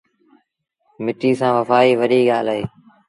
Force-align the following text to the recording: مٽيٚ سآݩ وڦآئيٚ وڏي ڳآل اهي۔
مٽيٚ 1.03 1.37
سآݩ 1.39 1.53
وڦآئيٚ 1.57 1.99
وڏي 1.99 2.19
ڳآل 2.29 2.47
اهي۔ 2.53 2.63